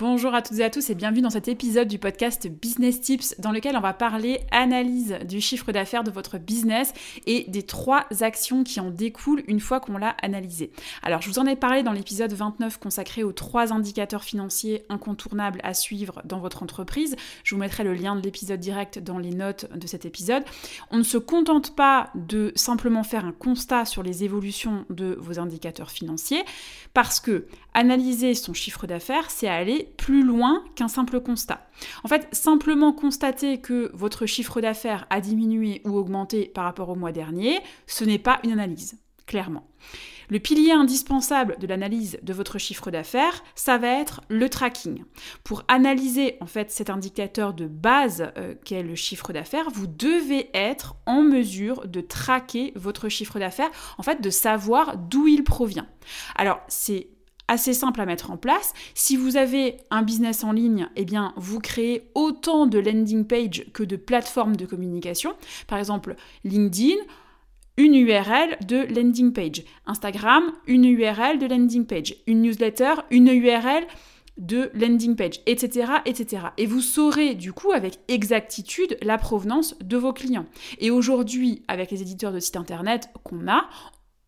Bonjour 0.00 0.34
à 0.34 0.40
toutes 0.40 0.58
et 0.60 0.64
à 0.64 0.70
tous 0.70 0.88
et 0.88 0.94
bienvenue 0.94 1.20
dans 1.20 1.28
cet 1.28 1.46
épisode 1.46 1.86
du 1.86 1.98
podcast 1.98 2.48
Business 2.48 3.02
Tips 3.02 3.38
dans 3.38 3.52
lequel 3.52 3.76
on 3.76 3.80
va 3.80 3.92
parler 3.92 4.40
analyse 4.50 5.18
du 5.28 5.42
chiffre 5.42 5.72
d'affaires 5.72 6.04
de 6.04 6.10
votre 6.10 6.38
business 6.38 6.94
et 7.26 7.44
des 7.48 7.64
trois 7.64 8.06
actions 8.22 8.64
qui 8.64 8.80
en 8.80 8.88
découlent 8.88 9.42
une 9.46 9.60
fois 9.60 9.78
qu'on 9.78 9.98
l'a 9.98 10.16
analysé. 10.22 10.72
Alors 11.02 11.20
je 11.20 11.28
vous 11.28 11.38
en 11.38 11.44
ai 11.44 11.54
parlé 11.54 11.82
dans 11.82 11.92
l'épisode 11.92 12.32
29 12.32 12.78
consacré 12.78 13.24
aux 13.24 13.32
trois 13.32 13.74
indicateurs 13.74 14.24
financiers 14.24 14.84
incontournables 14.88 15.60
à 15.64 15.74
suivre 15.74 16.22
dans 16.24 16.38
votre 16.38 16.62
entreprise. 16.62 17.14
Je 17.44 17.54
vous 17.54 17.60
mettrai 17.60 17.84
le 17.84 17.92
lien 17.92 18.16
de 18.16 18.22
l'épisode 18.22 18.58
direct 18.58 19.00
dans 19.00 19.18
les 19.18 19.34
notes 19.34 19.70
de 19.76 19.86
cet 19.86 20.06
épisode. 20.06 20.44
On 20.90 20.96
ne 20.96 21.02
se 21.02 21.18
contente 21.18 21.76
pas 21.76 22.08
de 22.14 22.52
simplement 22.54 23.02
faire 23.02 23.26
un 23.26 23.32
constat 23.32 23.84
sur 23.84 24.02
les 24.02 24.24
évolutions 24.24 24.86
de 24.88 25.18
vos 25.20 25.38
indicateurs 25.38 25.90
financiers 25.90 26.42
parce 26.94 27.20
que 27.20 27.44
analyser 27.74 28.34
son 28.34 28.54
chiffre 28.54 28.86
d'affaires, 28.86 29.30
c'est 29.30 29.46
aller 29.46 29.89
plus 29.96 30.22
loin 30.22 30.64
qu'un 30.74 30.88
simple 30.88 31.20
constat. 31.20 31.66
En 32.04 32.08
fait, 32.08 32.28
simplement 32.32 32.92
constater 32.92 33.60
que 33.60 33.90
votre 33.94 34.26
chiffre 34.26 34.60
d'affaires 34.60 35.06
a 35.10 35.20
diminué 35.20 35.82
ou 35.84 35.96
augmenté 35.96 36.46
par 36.46 36.64
rapport 36.64 36.88
au 36.88 36.96
mois 36.96 37.12
dernier, 37.12 37.58
ce 37.86 38.04
n'est 38.04 38.18
pas 38.18 38.40
une 38.44 38.52
analyse, 38.52 38.98
clairement. 39.26 39.66
Le 40.30 40.38
pilier 40.38 40.70
indispensable 40.70 41.56
de 41.58 41.66
l'analyse 41.66 42.18
de 42.22 42.32
votre 42.32 42.56
chiffre 42.58 42.92
d'affaires, 42.92 43.42
ça 43.56 43.78
va 43.78 43.88
être 43.88 44.20
le 44.28 44.48
tracking. 44.48 45.02
Pour 45.42 45.64
analyser 45.66 46.36
en 46.40 46.46
fait 46.46 46.70
cet 46.70 46.88
indicateur 46.88 47.52
de 47.52 47.66
base 47.66 48.30
euh, 48.38 48.54
qu'est 48.64 48.84
le 48.84 48.94
chiffre 48.94 49.32
d'affaires, 49.32 49.70
vous 49.70 49.88
devez 49.88 50.48
être 50.54 50.94
en 51.04 51.22
mesure 51.22 51.88
de 51.88 52.00
traquer 52.00 52.72
votre 52.76 53.08
chiffre 53.08 53.40
d'affaires, 53.40 53.70
en 53.98 54.04
fait 54.04 54.20
de 54.20 54.30
savoir 54.30 54.96
d'où 54.96 55.26
il 55.26 55.42
provient. 55.42 55.88
Alors 56.36 56.60
c'est 56.68 57.08
assez 57.50 57.74
simple 57.74 58.00
à 58.00 58.06
mettre 58.06 58.30
en 58.30 58.36
place. 58.36 58.72
Si 58.94 59.16
vous 59.16 59.36
avez 59.36 59.76
un 59.90 60.02
business 60.02 60.44
en 60.44 60.52
ligne, 60.52 60.88
eh 60.94 61.04
bien, 61.04 61.34
vous 61.36 61.58
créez 61.58 62.08
autant 62.14 62.66
de 62.66 62.78
landing 62.78 63.26
page 63.26 63.66
que 63.74 63.82
de 63.82 63.96
plateformes 63.96 64.54
de 64.54 64.66
communication. 64.66 65.34
Par 65.66 65.78
exemple, 65.78 66.14
LinkedIn, 66.44 66.96
une 67.76 67.94
URL 67.96 68.56
de 68.66 68.86
landing 68.94 69.32
page. 69.32 69.64
Instagram, 69.86 70.44
une 70.66 70.84
URL 70.84 71.38
de 71.40 71.46
landing 71.46 71.86
page. 71.86 72.14
Une 72.28 72.42
newsletter, 72.42 72.94
une 73.10 73.28
URL 73.28 73.84
de 74.38 74.70
landing 74.74 75.16
page, 75.16 75.40
etc., 75.46 75.92
etc. 76.06 76.44
Et 76.56 76.66
vous 76.66 76.80
saurez 76.80 77.34
du 77.34 77.52
coup 77.52 77.72
avec 77.72 77.98
exactitude 78.06 78.96
la 79.02 79.18
provenance 79.18 79.76
de 79.80 79.96
vos 79.96 80.12
clients. 80.12 80.46
Et 80.78 80.90
aujourd'hui, 80.90 81.62
avec 81.66 81.90
les 81.90 82.00
éditeurs 82.00 82.32
de 82.32 82.38
sites 82.38 82.56
internet 82.56 83.10
qu'on 83.24 83.48
a, 83.48 83.68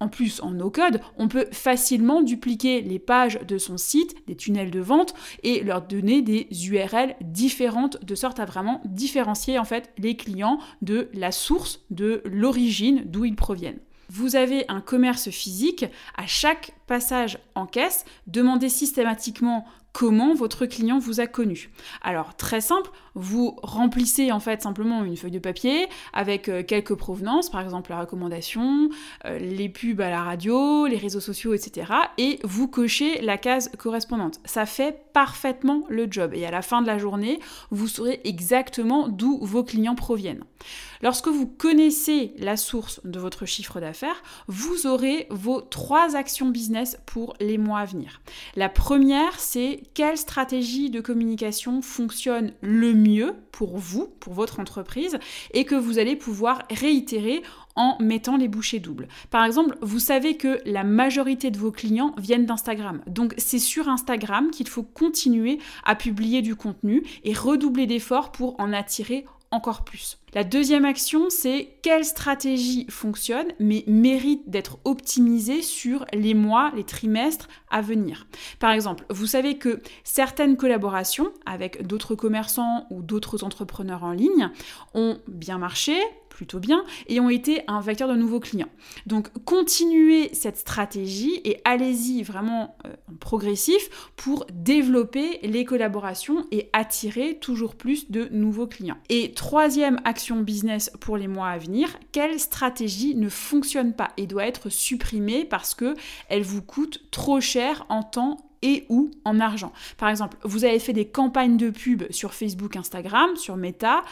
en 0.00 0.08
plus, 0.08 0.40
en 0.40 0.50
no-code, 0.52 1.00
on 1.16 1.28
peut 1.28 1.46
facilement 1.52 2.22
dupliquer 2.22 2.82
les 2.82 2.98
pages 2.98 3.40
de 3.46 3.58
son 3.58 3.76
site, 3.76 4.14
des 4.26 4.36
tunnels 4.36 4.70
de 4.70 4.80
vente, 4.80 5.14
et 5.42 5.62
leur 5.62 5.82
donner 5.82 6.22
des 6.22 6.48
URL 6.68 7.16
différentes 7.20 8.04
de 8.04 8.14
sorte 8.14 8.38
à 8.40 8.44
vraiment 8.44 8.80
différencier 8.84 9.58
en 9.58 9.64
fait 9.64 9.90
les 9.98 10.16
clients 10.16 10.58
de 10.82 11.08
la 11.14 11.32
source, 11.32 11.80
de 11.90 12.22
l'origine 12.24 13.02
d'où 13.06 13.24
ils 13.24 13.36
proviennent. 13.36 13.80
Vous 14.10 14.36
avez 14.36 14.64
un 14.68 14.80
commerce 14.80 15.28
physique, 15.28 15.84
à 16.16 16.26
chaque 16.26 16.72
passage 16.86 17.38
en 17.54 17.66
caisse, 17.66 18.06
demandez 18.26 18.70
systématiquement 18.70 19.66
comment 19.92 20.34
votre 20.34 20.66
client 20.66 20.98
vous 20.98 21.20
a 21.20 21.26
connu. 21.26 21.70
Alors 22.02 22.36
très 22.36 22.60
simple, 22.60 22.90
vous 23.14 23.56
remplissez 23.62 24.30
en 24.30 24.40
fait 24.40 24.62
simplement 24.62 25.04
une 25.04 25.16
feuille 25.16 25.32
de 25.32 25.38
papier 25.38 25.88
avec 26.12 26.48
euh, 26.48 26.62
quelques 26.62 26.94
provenances, 26.94 27.50
par 27.50 27.60
exemple 27.60 27.90
la 27.90 28.00
recommandation, 28.00 28.90
euh, 29.24 29.38
les 29.38 29.68
pubs 29.68 30.00
à 30.00 30.10
la 30.10 30.22
radio, 30.22 30.86
les 30.86 30.96
réseaux 30.96 31.20
sociaux, 31.20 31.52
etc. 31.52 31.92
Et 32.16 32.38
vous 32.44 32.68
cochez 32.68 33.20
la 33.20 33.38
case 33.38 33.70
correspondante. 33.76 34.40
Ça 34.44 34.66
fait 34.66 35.02
parfaitement 35.12 35.82
le 35.88 36.06
job. 36.08 36.32
Et 36.34 36.46
à 36.46 36.50
la 36.50 36.62
fin 36.62 36.80
de 36.80 36.86
la 36.86 36.98
journée, 36.98 37.40
vous 37.70 37.88
saurez 37.88 38.20
exactement 38.24 39.08
d'où 39.08 39.38
vos 39.42 39.64
clients 39.64 39.96
proviennent. 39.96 40.44
Lorsque 41.02 41.28
vous 41.28 41.46
connaissez 41.46 42.32
la 42.38 42.56
source 42.56 43.00
de 43.04 43.18
votre 43.18 43.46
chiffre 43.46 43.80
d'affaires, 43.80 44.22
vous 44.48 44.86
aurez 44.86 45.26
vos 45.30 45.60
trois 45.60 46.16
actions 46.16 46.48
business 46.48 46.98
pour 47.06 47.34
les 47.40 47.58
mois 47.58 47.80
à 47.80 47.84
venir. 47.84 48.20
La 48.56 48.68
première, 48.68 49.38
quelle 49.94 50.16
stratégie 50.16 50.90
de 50.90 51.00
communication 51.00 51.82
fonctionne 51.82 52.52
le 52.60 52.94
mieux 52.94 53.34
pour 53.52 53.78
vous, 53.78 54.08
pour 54.20 54.32
votre 54.32 54.60
entreprise, 54.60 55.18
et 55.52 55.64
que 55.64 55.74
vous 55.74 55.98
allez 55.98 56.16
pouvoir 56.16 56.62
réitérer 56.70 57.42
en 57.76 57.96
mettant 58.00 58.36
les 58.36 58.48
bouchées 58.48 58.80
doubles. 58.80 59.08
Par 59.30 59.44
exemple, 59.44 59.76
vous 59.82 60.00
savez 60.00 60.36
que 60.36 60.60
la 60.64 60.84
majorité 60.84 61.50
de 61.50 61.58
vos 61.58 61.70
clients 61.70 62.14
viennent 62.18 62.46
d'Instagram. 62.46 63.02
Donc 63.06 63.34
c'est 63.38 63.58
sur 63.58 63.88
Instagram 63.88 64.50
qu'il 64.50 64.68
faut 64.68 64.82
continuer 64.82 65.58
à 65.84 65.94
publier 65.94 66.42
du 66.42 66.56
contenu 66.56 67.04
et 67.24 67.32
redoubler 67.32 67.86
d'efforts 67.86 68.32
pour 68.32 68.58
en 68.58 68.72
attirer 68.72 69.26
encore 69.50 69.84
plus. 69.84 70.18
La 70.34 70.44
deuxième 70.44 70.84
action, 70.84 71.30
c'est 71.30 71.78
quelle 71.82 72.04
stratégie 72.04 72.86
fonctionne 72.90 73.46
mais 73.58 73.82
mérite 73.86 74.48
d'être 74.50 74.78
optimisée 74.84 75.62
sur 75.62 76.04
les 76.12 76.34
mois, 76.34 76.70
les 76.76 76.84
trimestres 76.84 77.48
à 77.70 77.80
venir. 77.80 78.26
Par 78.58 78.72
exemple, 78.72 79.04
vous 79.10 79.26
savez 79.26 79.56
que 79.56 79.80
certaines 80.04 80.56
collaborations 80.56 81.32
avec 81.46 81.86
d'autres 81.86 82.14
commerçants 82.14 82.86
ou 82.90 83.02
d'autres 83.02 83.42
entrepreneurs 83.42 84.04
en 84.04 84.12
ligne 84.12 84.50
ont 84.94 85.18
bien 85.28 85.58
marché, 85.58 85.96
plutôt 86.38 86.60
bien 86.60 86.84
et 87.08 87.18
ont 87.18 87.30
été 87.30 87.62
un 87.66 87.80
vecteur 87.80 88.06
de 88.08 88.14
nouveaux 88.14 88.38
clients. 88.38 88.68
Donc 89.06 89.28
continuez 89.44 90.30
cette 90.34 90.56
stratégie 90.56 91.40
et 91.44 91.60
allez-y 91.64 92.22
vraiment 92.22 92.76
euh, 92.86 92.90
progressif 93.18 94.12
pour 94.14 94.46
développer 94.52 95.40
les 95.42 95.64
collaborations 95.64 96.46
et 96.52 96.70
attirer 96.72 97.38
toujours 97.40 97.74
plus 97.74 98.08
de 98.12 98.28
nouveaux 98.30 98.68
clients. 98.68 98.98
Et 99.08 99.32
troisième 99.32 100.00
action 100.04 100.40
business 100.40 100.92
pour 101.00 101.16
les 101.16 101.26
mois 101.26 101.48
à 101.48 101.58
venir, 101.58 101.98
quelle 102.12 102.38
stratégie 102.38 103.16
ne 103.16 103.28
fonctionne 103.28 103.92
pas 103.92 104.10
et 104.16 104.28
doit 104.28 104.46
être 104.46 104.68
supprimée 104.68 105.44
parce 105.44 105.74
que 105.74 105.96
elle 106.28 106.44
vous 106.44 106.62
coûte 106.62 107.02
trop 107.10 107.40
cher 107.40 107.84
en 107.88 108.04
temps 108.04 108.47
et 108.62 108.84
ou 108.88 109.10
en 109.24 109.40
argent. 109.40 109.72
Par 109.96 110.08
exemple, 110.08 110.36
vous 110.42 110.64
avez 110.64 110.78
fait 110.78 110.92
des 110.92 111.06
campagnes 111.06 111.56
de 111.56 111.70
pub 111.70 112.04
sur 112.10 112.34
Facebook, 112.34 112.76
Instagram, 112.76 113.36
sur 113.36 113.56
Meta 113.56 114.02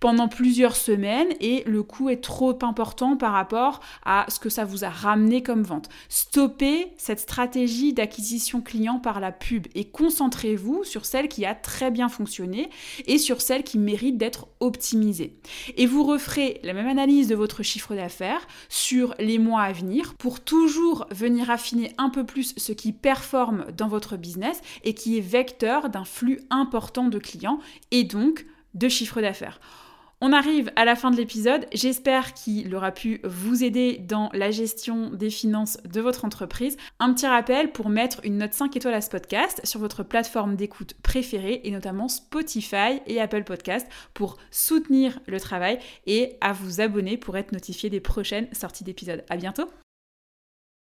pendant 0.00 0.28
plusieurs 0.28 0.76
semaines 0.76 1.28
et 1.40 1.64
le 1.66 1.82
coût 1.82 2.10
est 2.10 2.22
trop 2.22 2.58
important 2.62 3.16
par 3.16 3.32
rapport 3.32 3.80
à 4.04 4.26
ce 4.28 4.38
que 4.38 4.48
ça 4.48 4.64
vous 4.64 4.84
a 4.84 4.90
ramené 4.90 5.42
comme 5.42 5.62
vente. 5.62 5.88
Stoppez 6.08 6.88
cette 6.96 7.20
stratégie 7.20 7.92
d'acquisition 7.92 8.60
client 8.60 8.98
par 8.98 9.20
la 9.20 9.32
pub 9.32 9.66
et 9.74 9.84
concentrez-vous 9.84 10.84
sur 10.84 11.04
celle 11.04 11.28
qui 11.28 11.44
a 11.44 11.54
très 11.54 11.90
bien 11.90 12.08
fonctionné 12.08 12.70
et 13.06 13.18
sur 13.18 13.40
celle 13.40 13.64
qui 13.64 13.78
mérite 13.78 14.18
d'être 14.18 14.48
optimisée. 14.60 15.38
Et 15.76 15.86
vous 15.86 16.04
referez 16.04 16.60
la 16.62 16.72
même 16.72 16.88
analyse 16.88 17.28
de 17.28 17.34
votre 17.34 17.62
chiffre 17.62 17.94
d'affaires 17.94 18.46
sur 18.68 19.14
les 19.18 19.38
mois 19.38 19.62
à 19.62 19.72
venir 19.72 20.14
pour 20.14 20.40
toujours 20.40 21.06
venir 21.10 21.50
affiner 21.50 21.92
un 21.98 22.10
peu 22.10 22.24
plus 22.24 22.54
ce 22.56 22.72
qui 22.72 22.92
performe 22.92 23.66
dans 23.76 23.88
votre 23.88 23.95
business 24.16 24.60
et 24.84 24.94
qui 24.94 25.18
est 25.18 25.22
vecteur 25.22 25.88
d'un 25.88 26.04
flux 26.04 26.40
important 26.50 27.08
de 27.08 27.18
clients 27.18 27.58
et 27.90 28.04
donc 28.04 28.46
de 28.74 28.88
chiffre 28.88 29.20
d'affaires. 29.20 29.60
On 30.22 30.32
arrive 30.32 30.72
à 30.76 30.86
la 30.86 30.96
fin 30.96 31.10
de 31.10 31.16
l'épisode. 31.16 31.66
J'espère 31.74 32.32
qu'il 32.32 32.74
aura 32.74 32.90
pu 32.90 33.20
vous 33.22 33.62
aider 33.62 33.98
dans 33.98 34.30
la 34.32 34.50
gestion 34.50 35.10
des 35.10 35.28
finances 35.28 35.76
de 35.84 36.00
votre 36.00 36.24
entreprise. 36.24 36.78
Un 36.98 37.12
petit 37.12 37.26
rappel 37.26 37.70
pour 37.70 37.90
mettre 37.90 38.20
une 38.24 38.38
note 38.38 38.54
5 38.54 38.74
étoiles 38.76 38.94
à 38.94 39.02
ce 39.02 39.10
podcast 39.10 39.60
sur 39.64 39.78
votre 39.78 40.02
plateforme 40.02 40.56
d'écoute 40.56 40.94
préférée 41.02 41.60
et 41.64 41.70
notamment 41.70 42.08
Spotify 42.08 43.02
et 43.06 43.20
Apple 43.20 43.44
Podcast 43.44 43.86
pour 44.14 44.38
soutenir 44.50 45.18
le 45.26 45.38
travail 45.38 45.78
et 46.06 46.38
à 46.40 46.54
vous 46.54 46.80
abonner 46.80 47.18
pour 47.18 47.36
être 47.36 47.52
notifié 47.52 47.90
des 47.90 48.00
prochaines 48.00 48.48
sorties 48.54 48.84
d'épisodes. 48.84 49.22
À 49.28 49.36
bientôt! 49.36 49.68